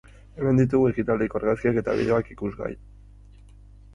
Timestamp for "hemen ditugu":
0.39-0.85